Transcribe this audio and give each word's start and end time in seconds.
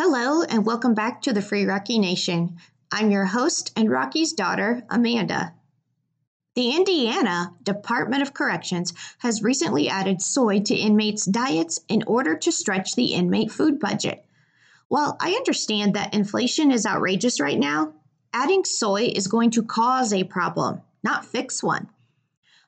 Hello, 0.00 0.42
and 0.44 0.64
welcome 0.64 0.94
back 0.94 1.22
to 1.22 1.32
the 1.32 1.42
Free 1.42 1.64
Rocky 1.64 1.98
Nation. 1.98 2.58
I'm 2.92 3.10
your 3.10 3.24
host 3.24 3.72
and 3.74 3.90
Rocky's 3.90 4.32
daughter, 4.32 4.84
Amanda. 4.88 5.54
The 6.54 6.70
Indiana 6.70 7.52
Department 7.64 8.22
of 8.22 8.32
Corrections 8.32 8.92
has 9.18 9.42
recently 9.42 9.88
added 9.88 10.22
soy 10.22 10.60
to 10.60 10.74
inmates' 10.76 11.24
diets 11.24 11.80
in 11.88 12.04
order 12.06 12.36
to 12.36 12.52
stretch 12.52 12.94
the 12.94 13.06
inmate 13.06 13.50
food 13.50 13.80
budget. 13.80 14.24
While 14.86 15.16
I 15.18 15.32
understand 15.32 15.94
that 15.94 16.14
inflation 16.14 16.70
is 16.70 16.86
outrageous 16.86 17.40
right 17.40 17.58
now, 17.58 17.94
adding 18.32 18.64
soy 18.64 19.06
is 19.06 19.26
going 19.26 19.50
to 19.50 19.64
cause 19.64 20.12
a 20.12 20.22
problem, 20.22 20.80
not 21.02 21.24
fix 21.24 21.60
one. 21.60 21.88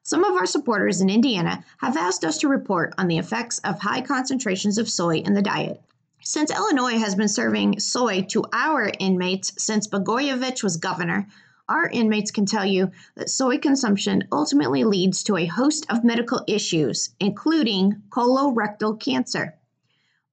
Some 0.02 0.24
of 0.24 0.34
our 0.34 0.46
supporters 0.46 1.00
in 1.00 1.08
Indiana 1.08 1.64
have 1.78 1.96
asked 1.96 2.24
us 2.24 2.38
to 2.38 2.48
report 2.48 2.92
on 2.98 3.06
the 3.06 3.18
effects 3.18 3.60
of 3.60 3.78
high 3.78 4.00
concentrations 4.00 4.78
of 4.78 4.90
soy 4.90 5.18
in 5.18 5.34
the 5.34 5.42
diet. 5.42 5.80
Since 6.22 6.50
Illinois 6.50 6.98
has 6.98 7.14
been 7.14 7.30
serving 7.30 7.80
soy 7.80 8.22
to 8.28 8.44
our 8.52 8.92
inmates 8.98 9.54
since 9.56 9.88
Blagojevich 9.88 10.62
was 10.62 10.76
governor, 10.76 11.26
our 11.66 11.88
inmates 11.88 12.30
can 12.30 12.44
tell 12.44 12.66
you 12.66 12.90
that 13.14 13.30
soy 13.30 13.56
consumption 13.56 14.28
ultimately 14.30 14.84
leads 14.84 15.22
to 15.24 15.38
a 15.38 15.46
host 15.46 15.86
of 15.88 16.04
medical 16.04 16.44
issues, 16.46 17.08
including 17.20 18.02
colorectal 18.10 19.00
cancer. 19.00 19.54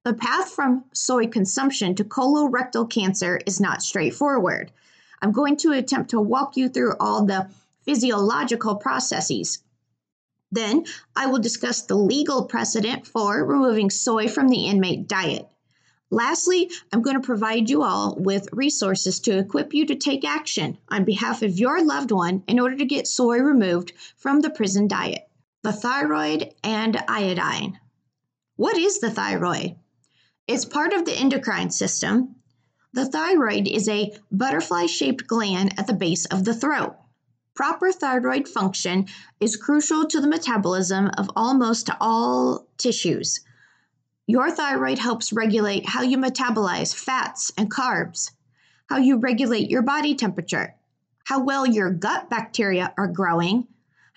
The 0.04 0.12
path 0.12 0.50
from 0.50 0.84
soy 0.92 1.26
consumption 1.26 1.94
to 1.94 2.04
colorectal 2.04 2.90
cancer 2.90 3.40
is 3.46 3.58
not 3.58 3.82
straightforward. 3.82 4.70
I'm 5.22 5.32
going 5.32 5.56
to 5.58 5.72
attempt 5.72 6.10
to 6.10 6.20
walk 6.20 6.58
you 6.58 6.68
through 6.68 6.96
all 7.00 7.24
the 7.24 7.48
physiological 7.86 8.76
processes. 8.76 9.60
Then 10.52 10.84
I 11.16 11.28
will 11.28 11.40
discuss 11.40 11.80
the 11.80 11.96
legal 11.96 12.44
precedent 12.44 13.06
for 13.06 13.42
removing 13.42 13.88
soy 13.88 14.28
from 14.28 14.48
the 14.48 14.66
inmate 14.66 15.08
diet. 15.08 15.48
Lastly, 16.10 16.70
I'm 16.90 17.02
going 17.02 17.16
to 17.16 17.26
provide 17.26 17.68
you 17.68 17.82
all 17.82 18.16
with 18.18 18.48
resources 18.52 19.20
to 19.20 19.38
equip 19.38 19.74
you 19.74 19.84
to 19.86 19.94
take 19.94 20.24
action 20.24 20.78
on 20.88 21.04
behalf 21.04 21.42
of 21.42 21.58
your 21.58 21.84
loved 21.84 22.10
one 22.10 22.42
in 22.48 22.58
order 22.58 22.76
to 22.76 22.86
get 22.86 23.06
soy 23.06 23.40
removed 23.40 23.92
from 24.16 24.40
the 24.40 24.48
prison 24.48 24.88
diet. 24.88 25.28
The 25.62 25.72
thyroid 25.72 26.54
and 26.64 26.96
iodine. 27.08 27.78
What 28.56 28.78
is 28.78 29.00
the 29.00 29.10
thyroid? 29.10 29.76
It's 30.46 30.64
part 30.64 30.94
of 30.94 31.04
the 31.04 31.12
endocrine 31.12 31.70
system. 31.70 32.36
The 32.94 33.04
thyroid 33.04 33.68
is 33.68 33.86
a 33.86 34.16
butterfly 34.32 34.86
shaped 34.86 35.26
gland 35.26 35.78
at 35.78 35.86
the 35.86 35.92
base 35.92 36.24
of 36.24 36.44
the 36.44 36.54
throat. 36.54 36.96
Proper 37.54 37.92
thyroid 37.92 38.48
function 38.48 39.08
is 39.40 39.56
crucial 39.56 40.06
to 40.06 40.20
the 40.22 40.28
metabolism 40.28 41.10
of 41.18 41.30
almost 41.36 41.90
all 42.00 42.66
tissues. 42.78 43.40
Your 44.30 44.50
thyroid 44.50 44.98
helps 44.98 45.32
regulate 45.32 45.88
how 45.88 46.02
you 46.02 46.18
metabolize 46.18 46.94
fats 46.94 47.50
and 47.56 47.70
carbs, 47.70 48.30
how 48.86 48.98
you 48.98 49.16
regulate 49.16 49.70
your 49.70 49.80
body 49.80 50.14
temperature, 50.14 50.74
how 51.24 51.42
well 51.42 51.64
your 51.64 51.90
gut 51.90 52.28
bacteria 52.28 52.92
are 52.98 53.06
growing, 53.06 53.66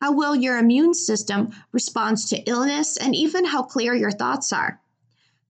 how 0.01 0.11
well 0.11 0.35
your 0.35 0.57
immune 0.57 0.93
system 0.93 1.51
responds 1.71 2.25
to 2.25 2.43
illness, 2.43 2.97
and 2.97 3.15
even 3.15 3.45
how 3.45 3.63
clear 3.63 3.95
your 3.95 4.11
thoughts 4.11 4.51
are. 4.51 4.81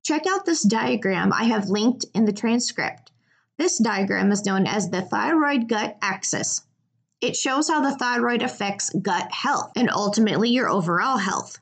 Check 0.04 0.28
out 0.28 0.45
this 0.45 0.62
diagram 0.62 1.34
I 1.34 1.45
have 1.45 1.70
linked 1.70 2.06
in 2.14 2.26
the 2.26 2.32
transcript. 2.32 3.12
This 3.58 3.80
diagram 3.80 4.32
is 4.32 4.45
known 4.45 4.67
as 4.67 4.92
the 4.92 5.02
thyroid 5.02 5.70
gut 5.70 5.98
axis. 6.04 6.62
It 7.20 7.36
shows 7.36 7.67
how 7.67 7.82
the 7.82 7.98
thyroid 7.98 8.44
affects 8.44 8.92
gut 8.92 9.32
health 9.32 9.72
and 9.76 9.89
ultimately 9.89 10.52
your 10.52 10.70
overall 10.70 11.17
health. 11.17 11.58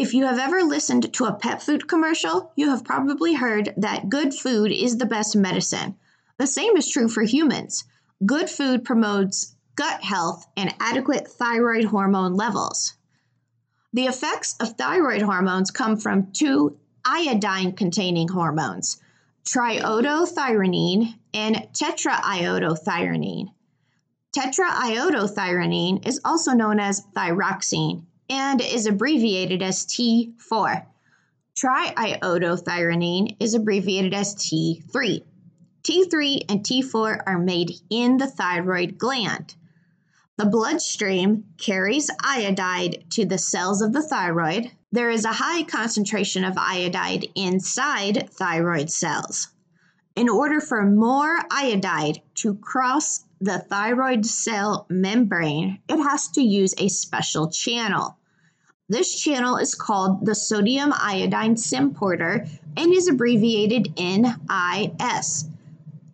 If 0.00 0.14
you 0.14 0.26
have 0.26 0.38
ever 0.38 0.62
listened 0.62 1.12
to 1.12 1.24
a 1.24 1.32
pet 1.32 1.60
food 1.60 1.88
commercial, 1.88 2.52
you 2.54 2.70
have 2.70 2.84
probably 2.84 3.34
heard 3.34 3.74
that 3.78 4.08
good 4.08 4.32
food 4.32 4.70
is 4.70 4.96
the 4.96 5.06
best 5.06 5.34
medicine. 5.34 5.96
The 6.36 6.46
same 6.46 6.76
is 6.76 6.88
true 6.88 7.08
for 7.08 7.24
humans. 7.24 7.82
Good 8.24 8.48
food 8.48 8.84
promotes 8.84 9.56
gut 9.74 10.04
health 10.04 10.46
and 10.56 10.72
adequate 10.78 11.26
thyroid 11.26 11.86
hormone 11.86 12.34
levels. 12.34 12.94
The 13.92 14.06
effects 14.06 14.54
of 14.60 14.76
thyroid 14.76 15.22
hormones 15.22 15.72
come 15.72 15.96
from 15.96 16.30
two 16.30 16.78
iodine 17.04 17.72
containing 17.72 18.28
hormones, 18.28 18.98
triiodothyronine 19.46 21.18
and 21.34 21.56
tetraiodothyronine. 21.72 23.48
Tetraiodothyronine 24.32 26.06
is 26.06 26.20
also 26.24 26.52
known 26.52 26.78
as 26.78 27.04
thyroxine 27.16 28.04
and 28.28 28.60
is 28.60 28.86
abbreviated 28.86 29.62
as 29.62 29.86
T4. 29.86 30.84
Triiodothyronine 31.56 33.36
is 33.40 33.54
abbreviated 33.54 34.14
as 34.14 34.34
T3. 34.34 35.22
T3 35.82 36.44
and 36.48 36.60
T4 36.60 37.22
are 37.26 37.38
made 37.38 37.72
in 37.88 38.18
the 38.18 38.26
thyroid 38.26 38.98
gland. 38.98 39.54
The 40.36 40.46
bloodstream 40.46 41.46
carries 41.56 42.10
iodide 42.22 43.10
to 43.10 43.24
the 43.24 43.38
cells 43.38 43.82
of 43.82 43.92
the 43.92 44.02
thyroid. 44.02 44.70
There 44.92 45.10
is 45.10 45.24
a 45.24 45.32
high 45.32 45.64
concentration 45.64 46.44
of 46.44 46.56
iodide 46.56 47.26
inside 47.34 48.30
thyroid 48.30 48.90
cells. 48.90 49.48
In 50.14 50.28
order 50.28 50.60
for 50.60 50.84
more 50.84 51.38
iodide 51.50 52.22
to 52.36 52.54
cross 52.54 53.24
the 53.40 53.60
thyroid 53.60 54.26
cell 54.26 54.86
membrane, 54.90 55.78
it 55.88 55.96
has 55.96 56.28
to 56.32 56.42
use 56.42 56.74
a 56.76 56.88
special 56.88 57.50
channel. 57.50 58.17
This 58.90 59.20
channel 59.20 59.58
is 59.58 59.74
called 59.74 60.24
the 60.24 60.34
sodium 60.34 60.94
iodine 60.96 61.56
symporter 61.56 62.48
and 62.74 62.94
is 62.94 63.06
abbreviated 63.06 63.92
NIS. 63.98 65.44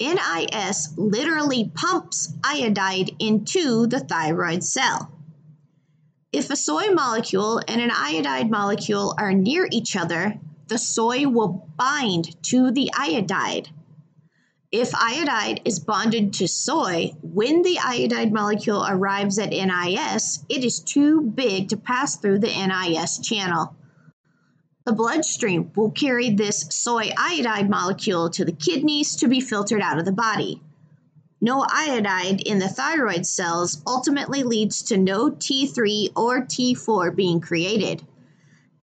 NIS 0.01 0.95
literally 0.97 1.71
pumps 1.73 2.35
iodide 2.43 3.11
into 3.21 3.87
the 3.87 4.01
thyroid 4.01 4.65
cell. 4.65 5.13
If 6.33 6.51
a 6.51 6.57
soy 6.57 6.91
molecule 6.91 7.61
and 7.69 7.81
an 7.81 7.93
iodide 7.93 8.51
molecule 8.51 9.15
are 9.19 9.33
near 9.33 9.69
each 9.71 9.95
other, 9.95 10.41
the 10.67 10.79
soy 10.79 11.29
will 11.29 11.69
bind 11.77 12.43
to 12.47 12.73
the 12.73 12.91
iodide. 12.99 13.69
If 14.77 14.93
iodide 14.93 15.61
is 15.65 15.79
bonded 15.79 16.33
to 16.33 16.49
soy, 16.49 17.15
when 17.23 17.63
the 17.63 17.79
iodide 17.79 18.33
molecule 18.33 18.85
arrives 18.85 19.39
at 19.39 19.51
NIS, 19.51 20.45
it 20.49 20.65
is 20.65 20.81
too 20.81 21.21
big 21.21 21.69
to 21.69 21.77
pass 21.77 22.17
through 22.17 22.41
the 22.41 22.49
NIS 22.49 23.21
channel. 23.21 23.77
The 24.85 24.93
bloodstream 24.93 25.71
will 25.77 25.93
carry 25.93 26.31
this 26.31 26.67
soy 26.71 27.13
iodide 27.17 27.71
molecule 27.71 28.31
to 28.31 28.45
the 28.45 28.51
kidneys 28.51 29.15
to 29.15 29.29
be 29.29 29.39
filtered 29.39 29.81
out 29.81 30.01
of 30.01 30.07
the 30.07 30.11
body. 30.11 30.61
No 31.41 31.65
iodide 31.71 32.41
in 32.41 32.59
the 32.59 32.67
thyroid 32.67 33.27
cells 33.27 33.81
ultimately 33.87 34.43
leads 34.43 34.83
to 34.83 34.97
no 34.97 35.31
T3 35.31 36.11
or 36.17 36.41
T4 36.41 37.15
being 37.15 37.41
created. 37.41 38.05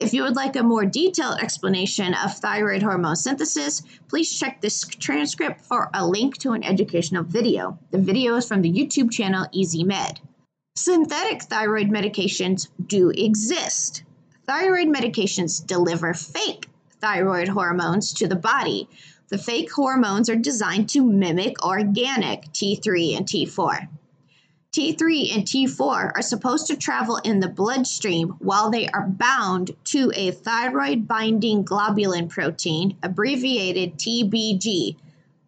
If 0.01 0.16
you 0.16 0.23
would 0.23 0.35
like 0.35 0.56
a 0.56 0.63
more 0.63 0.84
detailed 0.84 1.38
explanation 1.41 2.16
of 2.16 2.35
thyroid 2.35 2.81
hormone 2.81 3.16
synthesis, 3.16 3.84
please 4.07 4.35
check 4.35 4.59
this 4.59 4.81
transcript 4.84 5.62
for 5.62 5.91
a 5.94 6.07
link 6.07 6.39
to 6.39 6.53
an 6.53 6.63
educational 6.63 7.23
video. 7.23 7.78
The 7.91 8.00
video 8.00 8.35
is 8.38 8.47
from 8.47 8.63
the 8.63 8.73
YouTube 8.73 9.11
channel 9.11 9.45
EasyMed. 9.53 10.17
Synthetic 10.75 11.44
thyroid 11.44 11.90
medications 11.90 12.67
do 12.88 13.11
exist. 13.11 14.01
Thyroid 14.47 14.88
medications 14.88 15.63
deliver 15.63 16.16
fake 16.16 16.67
thyroid 17.00 17.50
hormones 17.50 18.11
to 18.13 18.28
the 18.28 18.35
body. 18.35 18.90
The 19.29 19.38
fake 19.38 19.72
hormones 19.72 20.31
are 20.31 20.35
designed 20.35 20.90
to 20.90 21.06
mimic 21.06 21.63
organic 21.63 22.45
T3 22.53 23.17
and 23.17 23.28
T4. 23.28 23.88
T3 24.73 25.35
and 25.35 25.43
T4 25.43 26.13
are 26.15 26.21
supposed 26.21 26.67
to 26.67 26.77
travel 26.77 27.17
in 27.17 27.41
the 27.41 27.49
bloodstream 27.49 28.29
while 28.39 28.69
they 28.69 28.87
are 28.87 29.05
bound 29.05 29.71
to 29.85 30.13
a 30.15 30.31
thyroid 30.31 31.09
binding 31.09 31.65
globulin 31.65 32.29
protein, 32.29 32.95
abbreviated 33.03 33.95
TBG. 33.95 34.95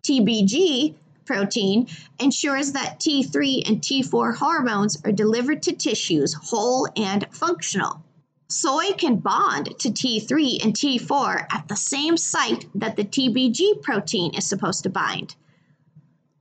TBG 0.04 0.96
protein 1.24 1.88
ensures 2.20 2.74
that 2.74 3.00
T3 3.00 3.70
and 3.70 3.82
T4 3.82 4.36
hormones 4.36 5.02
are 5.06 5.14
delivered 5.14 5.64
to 5.64 5.72
tissues 5.72 6.34
whole 6.34 6.86
and 6.98 7.26
functional. 7.32 8.04
Soy 8.50 8.92
can 8.98 9.16
bond 9.16 9.80
to 9.80 9.90
T3 9.90 10.66
and 10.66 10.74
T4 10.74 11.48
at 11.50 11.70
the 11.70 11.78
same 11.78 12.18
site 12.18 12.68
that 12.76 12.98
the 12.98 13.06
TBG 13.06 13.82
protein 13.82 14.34
is 14.36 14.46
supposed 14.46 14.84
to 14.84 14.90
bind. 14.90 15.36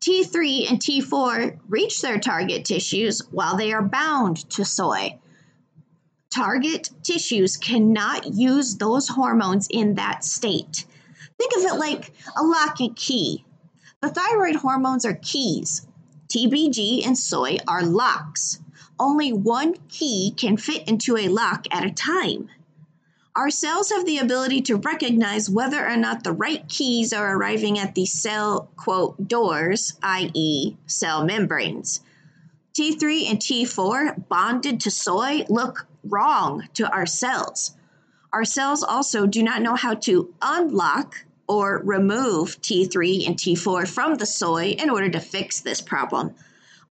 T3 0.03 0.69
and 0.69 0.81
T4 0.81 1.61
reach 1.69 2.01
their 2.01 2.19
target 2.19 2.65
tissues 2.65 3.23
while 3.31 3.57
they 3.57 3.73
are 3.73 3.83
bound 3.83 4.51
to 4.51 4.65
soy. 4.65 5.21
Target 6.29 6.91
tissues 7.05 7.57
cannot 7.57 8.27
use 8.27 8.77
those 8.77 9.07
hormones 9.07 9.69
in 9.71 9.95
that 9.95 10.25
state. 10.25 10.87
Think 11.39 11.53
of 11.57 11.63
it 11.73 11.79
like 11.79 12.13
a 12.37 12.43
lock 12.43 12.81
and 12.81 12.97
key. 12.97 13.45
The 14.01 14.09
thyroid 14.09 14.57
hormones 14.57 15.05
are 15.05 15.19
keys. 15.23 15.87
TBG 16.29 17.07
and 17.07 17.17
soy 17.17 17.59
are 17.69 17.85
locks. 17.85 18.59
Only 18.99 19.33
one 19.33 19.75
key 19.89 20.35
can 20.37 20.57
fit 20.57 20.89
into 20.89 21.17
a 21.17 21.29
lock 21.29 21.67
at 21.71 21.87
a 21.87 21.93
time. 21.93 22.49
Our 23.35 23.49
cells 23.49 23.91
have 23.91 24.05
the 24.05 24.19
ability 24.19 24.61
to 24.63 24.77
recognize 24.77 25.49
whether 25.49 25.89
or 25.89 25.97
not 25.97 26.23
the 26.23 26.33
right 26.33 26.69
keys 26.69 27.15
are 27.15 27.35
arriving 27.35 27.79
at 27.79 27.95
the 27.95 28.05
cell, 28.05 28.69
quote, 28.77 29.27
doors, 29.27 29.95
i.e., 30.03 30.77
cell 30.87 31.25
membranes. 31.25 32.01
T3 32.75 33.31
and 33.31 33.39
T4 33.39 34.29
bonded 34.29 34.81
to 34.81 34.91
soy 34.91 35.47
look 35.49 35.87
wrong 36.05 36.69
to 36.75 36.91
our 36.93 37.07
cells. 37.07 37.75
Our 38.35 38.45
cells 38.45 38.83
also 38.83 39.27
do 39.27 39.43
not 39.43 39.63
know 39.63 39.77
how 39.77 39.95
to 39.95 40.35
unlock 40.43 41.25
or 41.47 41.81
remove 41.85 42.61
T3 42.61 43.27
and 43.27 43.37
T4 43.37 43.89
from 43.89 44.17
the 44.17 44.27
soy 44.27 44.71
in 44.71 44.91
order 44.91 45.09
to 45.09 45.21
fix 45.21 45.61
this 45.61 45.81
problem. 45.81 46.35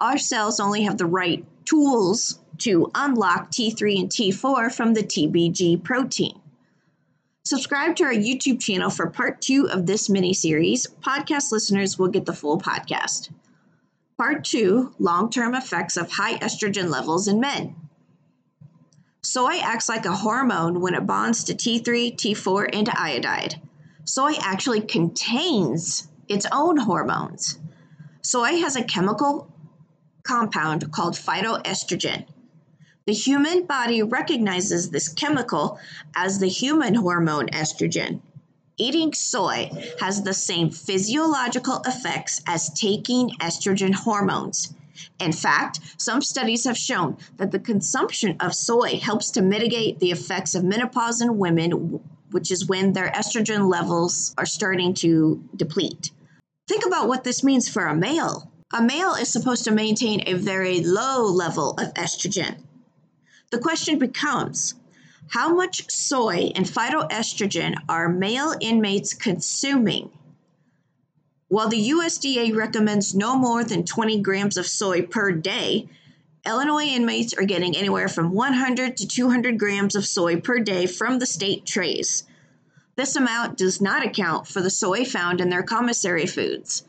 Our 0.00 0.19
cells 0.19 0.61
only 0.61 0.82
have 0.82 0.99
the 0.99 1.06
right 1.06 1.44
tools 1.68 2.38
to 2.58 2.90
unlock 2.94 3.50
T3 3.50 4.00
and 4.00 4.10
T4 4.10 4.74
from 4.74 4.94
the 4.94 5.02
TBG 5.02 5.82
protein. 5.82 6.40
Subscribe 7.44 7.96
to 7.96 8.04
our 8.04 8.12
YouTube 8.12 8.60
channel 8.60 8.90
for 8.90 9.08
part 9.08 9.40
two 9.40 9.68
of 9.70 9.86
this 9.86 10.10
mini 10.10 10.34
series. 10.34 10.86
Podcast 11.00 11.52
listeners 11.52 11.98
will 11.98 12.08
get 12.08 12.26
the 12.26 12.32
full 12.32 12.60
podcast. 12.60 13.30
Part 14.18 14.44
two 14.44 14.92
long 14.98 15.30
term 15.30 15.54
effects 15.54 15.96
of 15.96 16.10
high 16.10 16.36
estrogen 16.38 16.90
levels 16.90 17.28
in 17.28 17.40
men. 17.40 17.76
Soy 19.22 19.58
acts 19.62 19.88
like 19.88 20.04
a 20.04 20.16
hormone 20.16 20.80
when 20.80 20.94
it 20.94 21.06
bonds 21.06 21.44
to 21.44 21.54
T3, 21.54 22.16
T4, 22.16 22.68
and 22.72 22.88
iodide. 22.90 23.60
Soy 24.04 24.32
actually 24.40 24.80
contains 24.80 26.08
its 26.28 26.46
own 26.52 26.76
hormones. 26.76 27.58
Soy 28.22 28.60
has 28.60 28.76
a 28.76 28.84
chemical 28.84 29.52
compound 30.28 30.92
called 30.92 31.14
phytoestrogen. 31.14 32.26
The 33.06 33.14
human 33.14 33.64
body 33.64 34.02
recognizes 34.02 34.90
this 34.90 35.08
chemical 35.08 35.78
as 36.14 36.38
the 36.38 36.48
human 36.48 36.94
hormone 36.94 37.46
estrogen. 37.48 38.20
Eating 38.76 39.14
soy 39.14 39.70
has 39.98 40.22
the 40.22 40.34
same 40.34 40.70
physiological 40.70 41.80
effects 41.86 42.42
as 42.46 42.69
taking 42.70 43.30
estrogen 43.40 43.94
hormones. 43.94 44.75
In 45.19 45.32
fact, 45.32 45.80
some 45.96 46.20
studies 46.20 46.64
have 46.64 46.76
shown 46.76 47.16
that 47.38 47.50
the 47.50 47.58
consumption 47.58 48.36
of 48.40 48.54
soy 48.54 48.98
helps 48.98 49.30
to 49.32 49.42
mitigate 49.42 49.98
the 49.98 50.10
effects 50.10 50.54
of 50.54 50.62
menopause 50.62 51.22
in 51.22 51.38
women, 51.38 52.00
which 52.30 52.50
is 52.50 52.69
when 52.69 52.92
their 52.92 53.10
estrogen 53.10 53.70
levels 53.70 54.34
are 54.36 54.46
starting 54.46 54.92
to 54.94 55.42
deplete. 55.56 56.10
Think 56.69 56.84
about 56.84 57.08
what 57.08 57.25
this 57.25 57.42
means 57.42 57.69
for 57.69 57.86
a 57.86 57.96
male. 57.96 58.50
A 58.70 58.82
male 58.82 59.14
is 59.14 59.30
supposed 59.30 59.64
to 59.64 59.70
maintain 59.70 60.24
a 60.26 60.34
very 60.34 60.80
low 60.80 61.24
level 61.24 61.70
of 61.70 61.94
estrogen. 61.94 62.64
The 63.50 63.58
question 63.58 63.98
becomes 63.98 64.74
how 65.28 65.54
much 65.54 65.90
soy 65.90 66.52
and 66.54 66.66
phytoestrogen 66.66 67.76
are 67.88 68.10
male 68.10 68.54
inmates 68.60 69.14
consuming? 69.14 70.10
While 71.48 71.70
the 71.70 71.90
USDA 71.90 72.54
recommends 72.54 73.14
no 73.14 73.38
more 73.38 73.64
than 73.64 73.86
20 73.86 74.20
grams 74.20 74.58
of 74.58 74.66
soy 74.66 75.00
per 75.00 75.32
day, 75.32 75.88
Illinois 76.44 76.88
inmates 76.88 77.32
are 77.32 77.44
getting 77.44 77.74
anywhere 77.74 78.08
from 78.08 78.32
100 78.32 78.98
to 78.98 79.08
200 79.08 79.58
grams 79.58 79.94
of 79.94 80.04
soy 80.04 80.40
per 80.40 80.58
day 80.58 80.84
from 80.84 81.18
the 81.18 81.26
state 81.26 81.64
trays. 81.64 82.24
This 82.96 83.16
amount 83.16 83.56
does 83.56 83.80
not 83.80 84.04
account 84.04 84.46
for 84.46 84.60
the 84.60 84.68
soy 84.70 85.06
found 85.06 85.40
in 85.40 85.48
their 85.48 85.62
commissary 85.62 86.26
foods. 86.26 86.84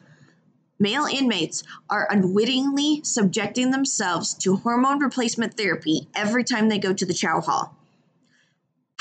Male 0.82 1.08
inmates 1.12 1.64
are 1.90 2.08
unwittingly 2.10 3.02
subjecting 3.04 3.72
themselves 3.72 4.34
to 4.36 4.56
hormone 4.56 5.00
replacement 5.00 5.58
therapy 5.58 6.08
every 6.16 6.46
time 6.46 6.70
they 6.70 6.80
go 6.80 6.94
to 6.94 7.06
the 7.06 7.14
chow 7.14 7.42
hall. 7.42 7.76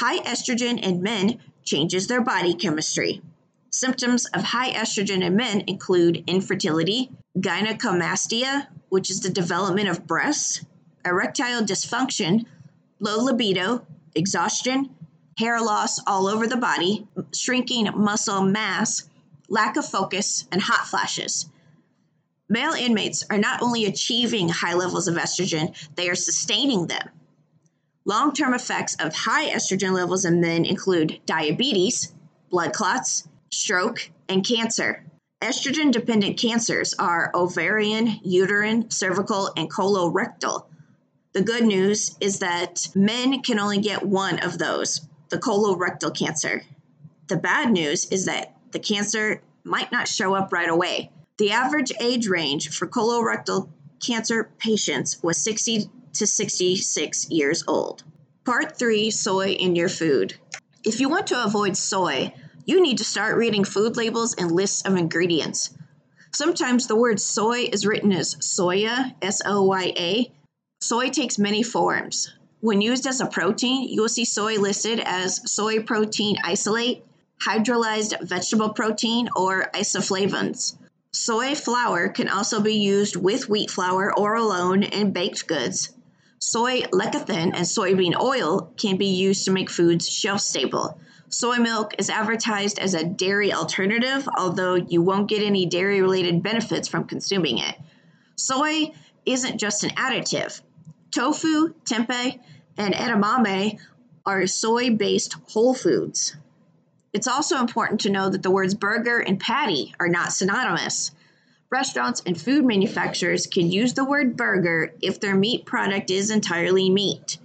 High 0.00 0.18
estrogen 0.18 0.80
in 0.80 1.02
men 1.02 1.38
changes 1.62 2.08
their 2.08 2.20
body 2.20 2.54
chemistry. 2.54 3.22
Symptoms 3.70 4.26
of 4.26 4.42
high 4.42 4.72
estrogen 4.72 5.22
in 5.22 5.36
men 5.36 5.62
include 5.68 6.24
infertility, 6.26 7.10
gynecomastia, 7.38 8.66
which 8.88 9.08
is 9.08 9.20
the 9.20 9.30
development 9.30 9.88
of 9.88 10.06
breasts, 10.06 10.64
erectile 11.04 11.62
dysfunction, 11.62 12.44
low 12.98 13.22
libido, 13.22 13.86
exhaustion, 14.16 14.90
hair 15.38 15.60
loss 15.60 16.00
all 16.08 16.26
over 16.26 16.48
the 16.48 16.56
body, 16.56 17.06
shrinking 17.32 17.88
muscle 17.94 18.42
mass, 18.42 19.08
lack 19.48 19.76
of 19.76 19.86
focus, 19.86 20.48
and 20.50 20.60
hot 20.62 20.86
flashes. 20.88 21.48
Male 22.48 22.72
inmates 22.72 23.24
are 23.28 23.38
not 23.38 23.62
only 23.62 23.84
achieving 23.84 24.48
high 24.48 24.74
levels 24.74 25.06
of 25.06 25.16
estrogen, 25.16 25.76
they 25.96 26.08
are 26.08 26.14
sustaining 26.14 26.86
them. 26.86 27.08
Long 28.06 28.32
term 28.32 28.54
effects 28.54 28.96
of 28.96 29.14
high 29.14 29.50
estrogen 29.50 29.92
levels 29.92 30.24
in 30.24 30.40
men 30.40 30.64
include 30.64 31.20
diabetes, 31.26 32.14
blood 32.48 32.72
clots, 32.72 33.28
stroke, 33.50 34.10
and 34.30 34.46
cancer. 34.46 35.04
Estrogen 35.42 35.92
dependent 35.92 36.38
cancers 36.38 36.94
are 36.94 37.30
ovarian, 37.34 38.18
uterine, 38.22 38.90
cervical, 38.90 39.52
and 39.56 39.70
colorectal. 39.70 40.64
The 41.32 41.42
good 41.42 41.64
news 41.64 42.16
is 42.20 42.38
that 42.38 42.88
men 42.94 43.42
can 43.42 43.58
only 43.58 43.80
get 43.80 44.02
one 44.02 44.38
of 44.38 44.58
those, 44.58 45.02
the 45.28 45.38
colorectal 45.38 46.16
cancer. 46.16 46.62
The 47.28 47.36
bad 47.36 47.70
news 47.70 48.06
is 48.10 48.24
that 48.24 48.56
the 48.72 48.78
cancer 48.78 49.42
might 49.64 49.92
not 49.92 50.08
show 50.08 50.34
up 50.34 50.50
right 50.50 50.68
away. 50.68 51.10
The 51.38 51.52
average 51.52 51.92
age 52.00 52.26
range 52.26 52.70
for 52.70 52.88
colorectal 52.88 53.68
cancer 54.04 54.50
patients 54.58 55.22
was 55.22 55.38
60 55.38 55.88
to 56.14 56.26
66 56.26 57.30
years 57.30 57.62
old. 57.68 58.02
Part 58.44 58.76
3 58.76 59.12
Soy 59.12 59.50
in 59.50 59.76
your 59.76 59.88
food. 59.88 60.34
If 60.82 60.98
you 60.98 61.08
want 61.08 61.28
to 61.28 61.44
avoid 61.44 61.76
soy, 61.76 62.34
you 62.64 62.82
need 62.82 62.98
to 62.98 63.04
start 63.04 63.36
reading 63.36 63.62
food 63.62 63.96
labels 63.96 64.34
and 64.34 64.50
lists 64.50 64.82
of 64.82 64.96
ingredients. 64.96 65.78
Sometimes 66.32 66.88
the 66.88 66.96
word 66.96 67.20
soy 67.20 67.68
is 67.72 67.86
written 67.86 68.10
as 68.10 68.34
soya, 68.36 69.14
S 69.22 69.40
O 69.46 69.62
Y 69.62 69.92
A. 69.96 70.32
Soy 70.80 71.08
takes 71.08 71.38
many 71.38 71.62
forms. 71.62 72.32
When 72.58 72.80
used 72.80 73.06
as 73.06 73.20
a 73.20 73.26
protein, 73.26 73.88
you 73.88 74.02
will 74.02 74.08
see 74.08 74.24
soy 74.24 74.56
listed 74.58 74.98
as 74.98 75.40
soy 75.48 75.84
protein 75.84 76.36
isolate, 76.42 77.04
hydrolyzed 77.40 78.26
vegetable 78.26 78.70
protein, 78.70 79.28
or 79.36 79.70
isoflavones. 79.72 80.74
Soy 81.20 81.56
flour 81.56 82.08
can 82.08 82.28
also 82.28 82.60
be 82.60 82.74
used 82.74 83.16
with 83.16 83.48
wheat 83.48 83.72
flour 83.72 84.16
or 84.16 84.36
alone 84.36 84.84
in 84.84 85.10
baked 85.10 85.48
goods. 85.48 85.90
Soy 86.38 86.82
lecithin 86.92 87.50
and 87.56 87.66
soybean 87.66 88.18
oil 88.18 88.72
can 88.76 88.96
be 88.96 89.08
used 89.08 89.44
to 89.44 89.50
make 89.50 89.68
foods 89.68 90.08
shelf 90.08 90.40
stable. 90.40 91.00
Soy 91.28 91.56
milk 91.56 91.92
is 91.98 92.08
advertised 92.08 92.78
as 92.78 92.94
a 92.94 93.04
dairy 93.04 93.52
alternative, 93.52 94.28
although 94.38 94.76
you 94.76 95.02
won't 95.02 95.28
get 95.28 95.42
any 95.42 95.66
dairy 95.66 96.00
related 96.00 96.40
benefits 96.40 96.86
from 96.86 97.02
consuming 97.02 97.58
it. 97.58 97.74
Soy 98.36 98.92
isn't 99.26 99.58
just 99.58 99.82
an 99.82 99.90
additive. 99.90 100.60
Tofu, 101.10 101.74
tempeh, 101.84 102.38
and 102.76 102.94
edamame 102.94 103.80
are 104.24 104.46
soy 104.46 104.90
based 104.90 105.34
whole 105.48 105.74
foods. 105.74 106.36
It's 107.12 107.26
also 107.26 107.58
important 107.58 108.02
to 108.02 108.10
know 108.10 108.28
that 108.28 108.42
the 108.42 108.50
words 108.50 108.74
burger 108.74 109.18
and 109.18 109.40
patty 109.40 109.94
are 109.98 110.08
not 110.08 110.32
synonymous. 110.32 111.10
Restaurants 111.70 112.22
and 112.24 112.40
food 112.40 112.64
manufacturers 112.64 113.46
can 113.46 113.70
use 113.70 113.92
the 113.92 114.04
word 114.04 114.36
burger 114.36 114.94
if 115.02 115.20
their 115.20 115.34
meat 115.34 115.66
product 115.66 116.10
is 116.10 116.30
entirely 116.30 116.88
meat. 116.88 117.36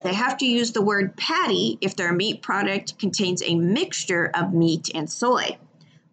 They 0.00 0.14
have 0.14 0.38
to 0.38 0.46
use 0.46 0.72
the 0.72 0.80
word 0.80 1.16
patty 1.16 1.76
if 1.80 1.94
their 1.94 2.12
meat 2.12 2.40
product 2.40 2.98
contains 2.98 3.42
a 3.42 3.56
mixture 3.56 4.30
of 4.32 4.54
meat 4.54 4.90
and 4.94 5.10
soy. 5.10 5.58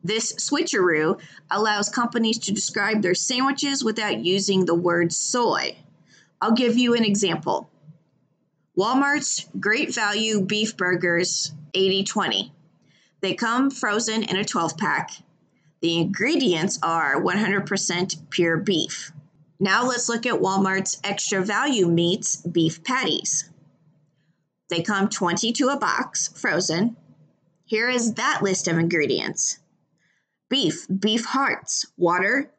This 0.04 0.34
switcheroo 0.34 1.20
allows 1.50 1.88
companies 1.90 2.40
to 2.40 2.52
describe 2.54 3.02
their 3.02 3.16
sandwiches 3.16 3.84
without 3.84 4.24
using 4.24 4.66
the 4.66 4.76
word 4.76 5.14
soy. 5.14 5.78
I'll 6.42 6.52
give 6.52 6.78
you 6.78 6.94
an 6.94 7.06
example. 7.06 7.70
Walmart's 8.78 9.48
Great 9.60 9.96
Value 9.96 10.42
Beef 10.42 10.76
Burgers 10.76 11.54
80 11.74 12.04
20. 12.04 12.54
They 13.22 13.34
come 13.34 13.72
frozen 13.72 14.24
in 14.24 14.36
a 14.36 14.44
12 14.44 14.78
pack. 14.78 15.12
The 15.82 15.98
ingredients 15.98 16.80
are 16.82 17.22
100% 17.22 18.30
pure 18.30 18.58
beef. 18.58 19.12
Now 19.60 19.86
let's 19.86 20.10
look 20.10 20.26
at 20.26 20.42
Walmart's 20.42 21.00
extra 21.04 21.42
value 21.42 21.88
meats 21.88 22.38
beef 22.38 22.84
patties. 22.84 23.50
They 24.70 24.82
come 24.82 25.10
20 25.10 25.52
to 25.54 25.70
a 25.70 25.78
box, 25.78 26.30
frozen. 26.30 26.98
Here 27.66 27.90
is 27.90 28.14
that 28.16 28.42
list 28.42 28.68
of 28.68 28.78
ingredients 28.78 29.60
beef, 30.50 30.86
beef 31.00 31.26
hearts, 31.26 31.86
water, 31.98 32.52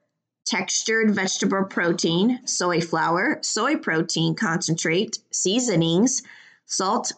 textured 0.45 1.15
vegetable 1.15 1.65
protein, 1.65 2.41
soy 2.47 2.81
flour, 2.81 3.39
soy 3.43 3.77
protein 3.77 4.35
concentrate, 4.35 5.19
seasonings, 5.31 6.23
salt, 6.67 7.13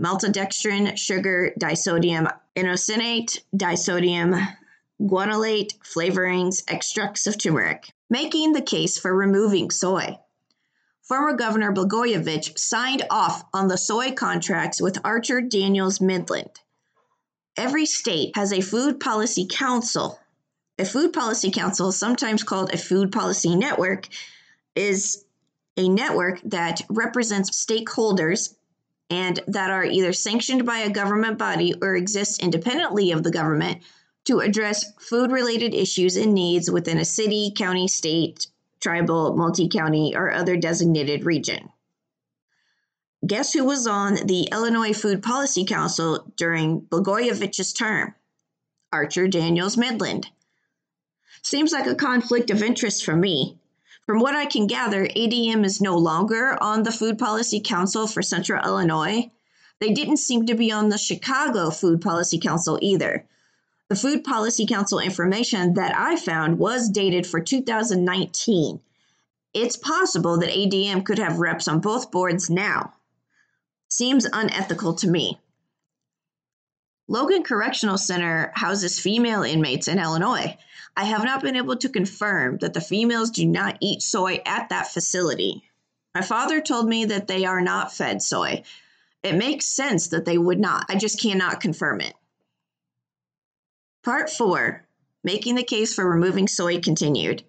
maltodextrin, 0.00 0.96
sugar, 0.96 1.52
disodium 1.58 2.30
inosinate, 2.56 3.40
disodium 3.56 4.56
guanylate, 5.04 5.78
flavorings, 5.80 6.62
extracts 6.68 7.26
of 7.26 7.36
turmeric, 7.36 7.92
making 8.08 8.52
the 8.52 8.62
case 8.62 8.98
for 8.98 9.14
removing 9.14 9.70
soy. 9.70 10.18
former 11.02 11.36
Governor 11.36 11.72
Blagojevich 11.72 12.58
signed 12.58 13.04
off 13.10 13.44
on 13.52 13.68
the 13.68 13.76
soy 13.76 14.12
contracts 14.12 14.80
with 14.80 15.04
Archer 15.04 15.42
Daniels 15.42 16.00
Midland. 16.00 16.60
Every 17.56 17.84
state 17.84 18.34
has 18.36 18.52
a 18.52 18.62
food 18.62 18.98
policy 18.98 19.46
council. 19.50 20.18
A 20.78 20.84
food 20.84 21.12
policy 21.12 21.50
council, 21.50 21.92
sometimes 21.92 22.42
called 22.42 22.72
a 22.72 22.78
food 22.78 23.12
policy 23.12 23.54
network, 23.54 24.08
is 24.74 25.24
a 25.76 25.88
network 25.88 26.40
that 26.44 26.82
represents 26.88 27.64
stakeholders 27.64 28.54
and 29.10 29.38
that 29.46 29.70
are 29.70 29.84
either 29.84 30.12
sanctioned 30.12 30.64
by 30.64 30.78
a 30.78 30.90
government 30.90 31.38
body 31.38 31.74
or 31.80 31.94
exist 31.94 32.42
independently 32.42 33.12
of 33.12 33.22
the 33.22 33.30
government 33.30 33.82
to 34.24 34.40
address 34.40 34.92
food 34.98 35.30
related 35.30 35.74
issues 35.74 36.16
and 36.16 36.34
needs 36.34 36.70
within 36.70 36.98
a 36.98 37.04
city, 37.04 37.52
county, 37.56 37.88
state, 37.88 38.46
tribal, 38.80 39.36
multi 39.36 39.68
county, 39.68 40.14
or 40.16 40.32
other 40.32 40.56
designated 40.56 41.24
region. 41.24 41.68
Guess 43.26 43.54
who 43.54 43.64
was 43.64 43.86
on 43.86 44.26
the 44.26 44.48
Illinois 44.52 44.92
Food 44.92 45.22
Policy 45.22 45.64
Council 45.64 46.30
during 46.36 46.82
Blagojevich's 46.82 47.72
term? 47.72 48.14
Archer 48.92 49.28
Daniels 49.28 49.76
Midland. 49.76 50.28
Seems 51.42 51.72
like 51.72 51.86
a 51.86 51.94
conflict 51.94 52.50
of 52.50 52.62
interest 52.62 53.04
for 53.04 53.16
me. 53.16 53.58
From 54.06 54.18
what 54.18 54.34
I 54.34 54.44
can 54.44 54.66
gather, 54.66 55.06
ADM 55.06 55.64
is 55.64 55.80
no 55.80 55.96
longer 55.96 56.62
on 56.62 56.82
the 56.82 56.92
Food 56.92 57.18
Policy 57.18 57.60
Council 57.60 58.06
for 58.06 58.20
Central 58.20 58.62
Illinois. 58.62 59.30
They 59.80 59.94
didn't 59.94 60.18
seem 60.18 60.46
to 60.46 60.54
be 60.54 60.70
on 60.70 60.90
the 60.90 60.98
Chicago 60.98 61.70
Food 61.70 62.02
Policy 62.02 62.38
Council 62.38 62.78
either. 62.82 63.26
The 63.90 63.96
Food 63.96 64.24
Policy 64.24 64.64
Council 64.64 64.98
information 64.98 65.74
that 65.74 65.94
I 65.94 66.16
found 66.16 66.58
was 66.58 66.88
dated 66.88 67.26
for 67.26 67.38
2019. 67.38 68.80
It's 69.52 69.76
possible 69.76 70.38
that 70.38 70.48
ADM 70.48 71.04
could 71.04 71.18
have 71.18 71.38
reps 71.38 71.68
on 71.68 71.80
both 71.80 72.10
boards 72.10 72.48
now. 72.48 72.94
Seems 73.88 74.24
unethical 74.24 74.94
to 74.94 75.08
me. 75.08 75.38
Logan 77.08 77.42
Correctional 77.42 77.98
Center 77.98 78.52
houses 78.54 78.98
female 78.98 79.42
inmates 79.42 79.86
in 79.86 79.98
Illinois. 79.98 80.56
I 80.96 81.04
have 81.04 81.22
not 81.22 81.42
been 81.42 81.56
able 81.56 81.76
to 81.76 81.88
confirm 81.90 82.56
that 82.58 82.72
the 82.72 82.80
females 82.80 83.30
do 83.30 83.44
not 83.44 83.76
eat 83.80 84.00
soy 84.00 84.40
at 84.46 84.70
that 84.70 84.92
facility. 84.92 85.62
My 86.14 86.22
father 86.22 86.62
told 86.62 86.88
me 86.88 87.04
that 87.04 87.26
they 87.26 87.44
are 87.44 87.60
not 87.60 87.92
fed 87.92 88.22
soy. 88.22 88.62
It 89.22 89.34
makes 89.34 89.66
sense 89.66 90.08
that 90.08 90.24
they 90.24 90.38
would 90.38 90.58
not. 90.58 90.86
I 90.88 90.96
just 90.96 91.20
cannot 91.20 91.60
confirm 91.60 92.00
it. 92.00 92.14
Part 94.04 94.28
4 94.28 94.86
Making 95.24 95.54
the 95.54 95.62
case 95.62 95.94
for 95.94 96.06
removing 96.06 96.46
soy 96.46 96.78
continued. 96.78 97.42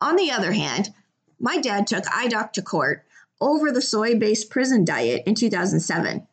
On 0.00 0.16
the 0.16 0.32
other 0.32 0.50
hand, 0.50 0.92
my 1.38 1.58
dad 1.58 1.86
took 1.86 2.02
IDOC 2.04 2.52
to 2.54 2.62
court 2.62 3.04
over 3.40 3.70
the 3.70 3.80
soy 3.80 4.18
based 4.18 4.50
prison 4.50 4.84
diet 4.84 5.22
in 5.24 5.36
2007. 5.36 6.26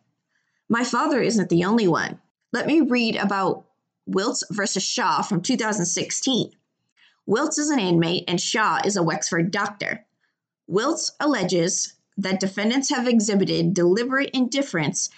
My 0.67 0.84
father 0.84 1.22
isn't 1.22 1.50
the 1.50 1.63
only 1.63 1.88
one. 1.88 2.20
Let 2.51 2.65
me 2.65 2.82
read 2.82 3.15
about 3.15 3.65
Wiltz 4.10 4.41
versus 4.50 4.82
Shaw 4.82 5.22
from 5.22 5.41
2016. 5.41 6.51
Wiltz 7.29 7.60
is 7.60 7.70
an 7.70 7.79
inmate 7.79 8.24
and 8.27 8.41
Shaw 8.41 8.79
is 8.84 8.98
a 8.98 9.03
Wexford 9.03 9.51
doctor. 9.51 10.08
Wiltz 10.67 11.12
alleges 11.20 11.93
that 12.17 12.39
defendants 12.39 12.89
have 12.89 13.08
exhibited 13.08 13.75
deliberate 13.75 14.32
indifference 14.34 15.12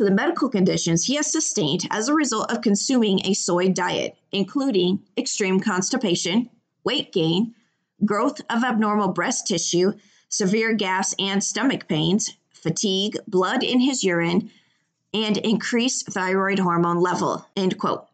to 0.00 0.04
the 0.04 0.10
medical 0.10 0.48
conditions 0.48 1.04
he 1.04 1.16
has 1.16 1.30
sustained 1.30 1.86
as 1.90 2.08
a 2.08 2.14
result 2.14 2.50
of 2.50 2.62
consuming 2.62 3.20
a 3.26 3.34
soy 3.34 3.68
diet, 3.68 4.16
including 4.32 4.98
extreme 5.18 5.60
constipation, 5.60 6.48
weight 6.84 7.12
gain, 7.12 7.54
growth 8.02 8.40
of 8.48 8.64
abnormal 8.64 9.08
breast 9.08 9.46
tissue, 9.46 9.92
severe 10.30 10.72
gas 10.72 11.14
and 11.18 11.44
stomach 11.44 11.86
pains, 11.86 12.34
fatigue, 12.50 13.18
blood 13.28 13.62
in 13.62 13.78
his 13.78 14.02
urine, 14.02 14.50
and 15.12 15.36
increased 15.36 16.10
thyroid 16.10 16.58
hormone 16.58 16.98
level. 16.98 17.46
End 17.54 17.76
quote. 17.76 18.06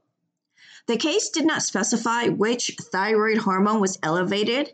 The 0.88 0.96
case 0.96 1.28
did 1.28 1.46
not 1.46 1.62
specify 1.62 2.26
which 2.26 2.76
thyroid 2.90 3.38
hormone 3.38 3.80
was 3.80 3.96
elevated. 4.02 4.72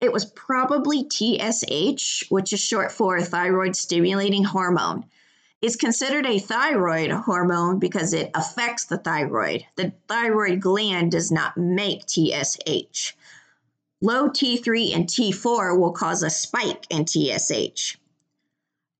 It 0.00 0.12
was 0.12 0.24
probably 0.24 1.08
TSH, 1.08 2.24
which 2.30 2.52
is 2.52 2.58
short 2.58 2.90
for 2.90 3.20
thyroid 3.20 3.76
stimulating 3.76 4.42
hormone. 4.42 5.04
It's 5.60 5.76
considered 5.76 6.24
a 6.24 6.38
thyroid 6.38 7.10
hormone 7.10 7.80
because 7.80 8.12
it 8.12 8.30
affects 8.34 8.84
the 8.84 8.98
thyroid. 8.98 9.66
The 9.76 9.92
thyroid 10.06 10.60
gland 10.60 11.10
does 11.10 11.32
not 11.32 11.56
make 11.56 12.04
TSH. 12.06 13.14
Low 14.00 14.28
T3 14.28 14.94
and 14.94 15.08
T4 15.08 15.76
will 15.76 15.90
cause 15.90 16.22
a 16.22 16.30
spike 16.30 16.86
in 16.90 17.06
TSH. 17.06 17.96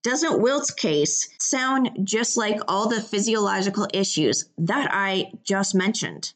Doesn't 0.02 0.40
Wiltz's 0.40 0.72
case 0.72 1.28
sound 1.38 1.90
just 2.02 2.36
like 2.36 2.60
all 2.66 2.88
the 2.88 3.00
physiological 3.00 3.86
issues 3.94 4.48
that 4.58 4.90
I 4.92 5.30
just 5.44 5.76
mentioned? 5.76 6.32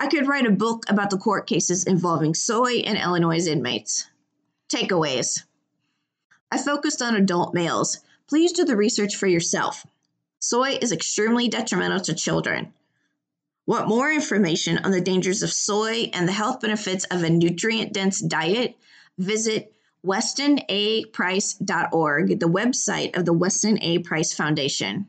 I 0.00 0.06
could 0.06 0.26
write 0.26 0.46
a 0.46 0.50
book 0.50 0.84
about 0.88 1.10
the 1.10 1.18
court 1.18 1.46
cases 1.46 1.84
involving 1.84 2.34
soy 2.34 2.76
and 2.78 2.96
Illinois 2.96 3.46
inmates. 3.46 4.08
Takeaways 4.68 5.44
I 6.50 6.58
focused 6.58 7.02
on 7.02 7.16
adult 7.16 7.52
males. 7.52 7.98
Please 8.28 8.52
do 8.52 8.64
the 8.64 8.76
research 8.76 9.16
for 9.16 9.26
yourself. 9.26 9.84
Soy 10.38 10.78
is 10.80 10.92
extremely 10.92 11.48
detrimental 11.48 12.00
to 12.00 12.14
children. 12.14 12.72
Want 13.66 13.88
more 13.88 14.12
information 14.12 14.78
on 14.78 14.90
the 14.90 15.00
dangers 15.00 15.42
of 15.42 15.52
soy 15.52 16.10
and 16.12 16.28
the 16.28 16.32
health 16.32 16.60
benefits 16.60 17.04
of 17.06 17.22
a 17.22 17.30
nutrient 17.30 17.94
dense 17.94 18.20
diet? 18.20 18.76
Visit 19.18 19.72
WestonAPrice.org, 20.04 22.40
the 22.40 22.46
website 22.46 23.16
of 23.16 23.24
the 23.24 23.32
Weston 23.32 23.78
A. 23.80 24.00
Price 24.00 24.34
Foundation. 24.34 25.08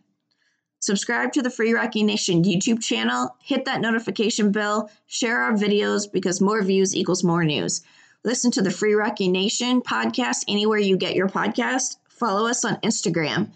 Subscribe 0.79 1.33
to 1.33 1.41
the 1.41 1.49
Free 1.49 1.73
Rocky 1.73 2.03
Nation 2.03 2.43
YouTube 2.43 2.81
channel, 2.81 3.35
hit 3.41 3.65
that 3.65 3.81
notification 3.81 4.51
bell, 4.51 4.89
share 5.07 5.41
our 5.41 5.51
videos 5.51 6.09
because 6.09 6.39
more 6.39 6.63
views 6.63 6.95
equals 6.95 7.23
more 7.23 7.43
news. 7.43 7.81
Listen 8.23 8.51
to 8.51 8.61
the 8.61 8.71
Free 8.71 8.93
Rocky 8.93 9.27
Nation 9.27 9.81
podcast 9.81 10.45
anywhere 10.47 10.79
you 10.79 10.95
get 10.95 11.15
your 11.15 11.27
podcast. 11.27 11.97
Follow 12.15 12.47
us 12.47 12.63
on 12.63 12.77
Instagram. 12.77 13.49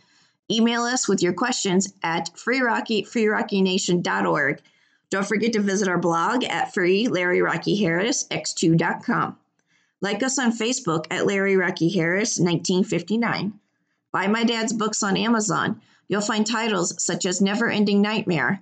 Email 0.52 0.82
us 0.82 1.08
with 1.08 1.22
your 1.22 1.34
questions 1.34 1.94
at 2.04 2.32
freerocky, 2.36 3.08
freerockynation.org. 3.08 4.62
Don't 5.10 5.28
forget 5.28 5.54
to 5.54 5.62
visit 5.62 5.88
our 5.88 5.98
blog 5.98 6.44
at 6.44 6.74
free 6.74 7.08
Larry 7.08 7.42
Rocky 7.42 7.76
Harris 7.76 8.28
x2.com. 8.30 9.38
Like 10.02 10.24
us 10.24 10.38
on 10.38 10.52
Facebook 10.52 11.06
at 11.10 11.26
Larry 11.26 11.56
Rocky 11.56 11.90
Harris 11.90 12.40
1959. 12.40 13.54
Buy 14.12 14.28
my 14.28 14.44
dad's 14.44 14.74
books 14.74 15.04
on 15.04 15.18
Amazon. 15.18 15.82
You'll 16.08 16.22
find 16.22 16.46
titles 16.46 17.02
such 17.04 17.26
as 17.26 17.42
Never 17.42 17.70
Ending 17.70 18.02
Nightmare, 18.02 18.62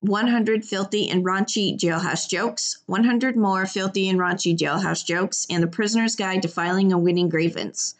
100 0.00 0.64
Filthy 0.64 1.08
and 1.08 1.24
Raunchy 1.24 1.78
Jailhouse 1.78 2.28
Jokes, 2.28 2.78
100 2.86 3.36
More 3.36 3.66
Filthy 3.66 4.08
and 4.08 4.18
Raunchy 4.18 4.56
Jailhouse 4.56 5.04
Jokes, 5.04 5.46
and 5.48 5.62
The 5.62 5.68
Prisoner's 5.68 6.16
Guide 6.16 6.42
to 6.42 6.48
Filing 6.48 6.92
a 6.92 6.98
Winning 6.98 7.28
Grievance. 7.28 7.94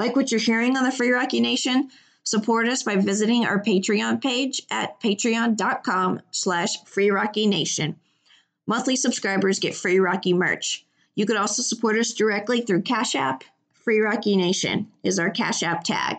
Like 0.00 0.16
what 0.16 0.30
you're 0.30 0.40
hearing 0.40 0.78
on 0.78 0.84
the 0.84 0.90
Free 0.90 1.10
Rocky 1.10 1.42
Nation? 1.42 1.90
Support 2.24 2.66
us 2.68 2.82
by 2.82 2.96
visiting 2.96 3.44
our 3.44 3.62
Patreon 3.62 4.22
page 4.22 4.62
at 4.70 4.98
patreon.com 4.98 6.22
slash 6.30 6.82
freerockynation. 6.84 7.96
Monthly 8.66 8.96
subscribers 8.96 9.58
get 9.58 9.74
free 9.74 9.98
Rocky 9.98 10.32
merch. 10.32 10.86
You 11.16 11.26
could 11.26 11.36
also 11.36 11.60
support 11.60 11.98
us 11.98 12.14
directly 12.14 12.62
through 12.62 12.80
Cash 12.80 13.14
App. 13.14 13.44
Free 13.74 14.00
Rocky 14.00 14.36
Nation 14.36 14.88
is 15.02 15.18
our 15.18 15.28
Cash 15.28 15.62
App 15.62 15.84
tag. 15.84 16.16